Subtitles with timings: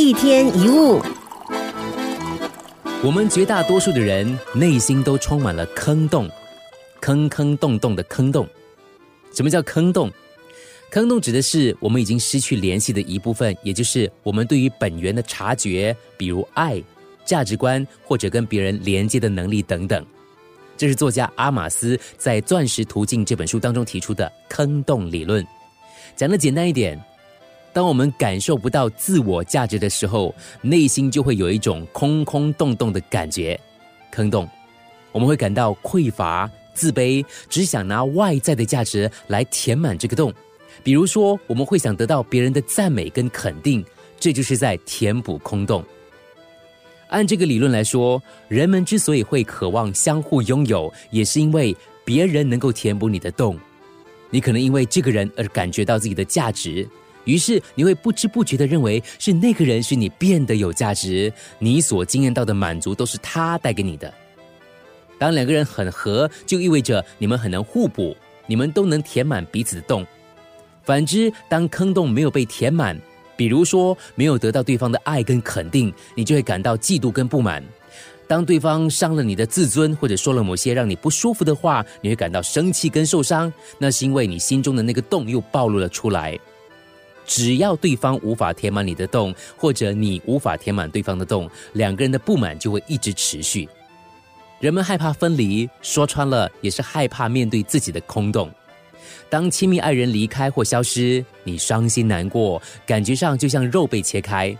[0.00, 1.02] 一天一物，
[3.02, 6.30] 我们绝大多数的人内心都充满了坑洞，
[7.00, 8.46] 坑坑洞洞的坑洞。
[9.34, 10.08] 什么叫坑洞？
[10.92, 16.80] 坑洞指的是我们已经失去联系的一部分，也就是我们对于本源的察觉，比如爱、
[17.24, 20.06] 价值观或者跟别人连接的能力等等。
[20.76, 25.44] 这是作家阿马斯在《钻石途径》这本书当中提出的坑洞理论。
[26.14, 26.96] 讲的简单一点。
[27.78, 33.56] 当我们感受不到自我价值的时候，内心就会有一种空空洞洞的感觉，
[34.10, 34.48] 坑洞。
[35.12, 40.34] 我们会感到匮乏、自卑，只想拿外在的价值来填满这个洞。
[40.82, 43.84] 比如说，我们会想得到别人的赞美跟肯定，
[44.18, 45.84] 这就是在填补空洞。
[47.10, 53.56] 按这个理论来说，人们之所以会渴望相互拥有，也是因为别人能够填补你的洞。
[54.30, 56.84] 你可能因为这个人而感觉到自己的价值。
[57.28, 64.12] 于是你会不知不觉的认为是那个人使你变得有价值，你所经验到的满足都是他带给你的。
[65.18, 70.06] 当两个人很合，就意味着你们很能互补，你们都能填满彼此的洞。
[70.82, 72.98] 反之，当坑洞没有被填满，
[73.36, 77.62] 比如说没有得到对方的爱跟肯定，你就会感到嫉妒跟不满。
[78.26, 86.38] 当对方伤了你的自尊，或者说了某些让你不舒服的话，你会感到生气跟受伤，那是因为你心中的那个洞又暴露了出来。
[87.28, 93.68] 只要对方无法填满你的洞，或者你无法填满对方的洞，两个人的不满就会一直持续。
[94.58, 98.50] 人们害怕分离，说穿了也是害怕面对自己的空洞。
[99.30, 104.56] 当亲密爱人离开或消失，你伤心难过，感觉上就像肉被切开。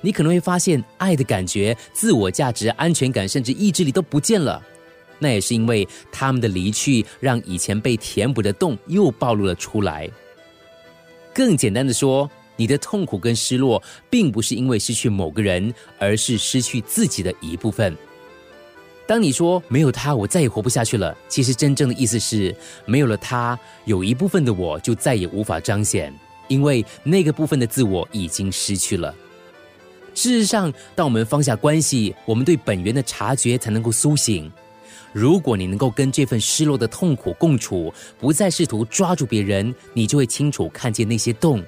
[0.00, 4.60] 你可能会发现，爱的感觉、自我价值、安全感，甚至意志力都不见了。
[5.18, 10.10] 那也是因为他们的离去，让以前被填补的洞又暴露了出来。
[11.36, 17.94] 更简单的说，你的痛苦跟失落，并不是因为失去某个人，而是失去自己的一部分。
[19.06, 26.10] 当你说没有他，我再也活不下去了，其实真正的意思是，没有了他，有一部分的我就再也无法彰显，
[26.48, 29.14] 因为那个部分的自我已经失去了。
[30.14, 34.50] 事实上，当我们放下关系，我们对本源的察觉才能够苏醒。
[35.16, 41.64] 如果你能够跟这份失落的痛苦共处，不再试图抓住别人，你就会清楚看见那些洞。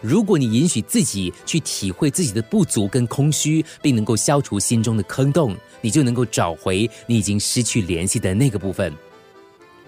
[0.00, 8.90] 如果你允许自己去体会自己的不足跟空虚，并能够消除心中的坑洞，你就能够找回你已经失去联系的那个部分。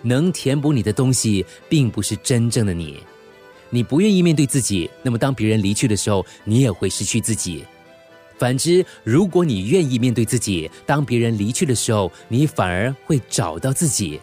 [0.03, 3.00] 能填补你的东西，并不是真正的你。
[3.71, 7.65] 你不愿意面对自己，那么当别人离去的时候，你也会失去自己。
[8.40, 14.18] 反之，如果你愿意面对自己，当别人离去的时候，你反而会找到自己。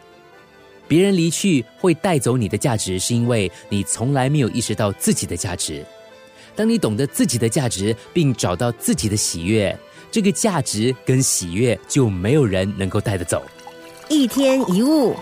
[0.88, 5.85] 别人离去会带走你的价值，是因为你从来没有意识到自己的价值。
[6.55, 9.78] 当你懂得自己的价值，并找到自己的喜悦，
[10.09, 13.45] 这个价值跟喜悦就没有人能够带得走。
[14.09, 15.16] 一天一物。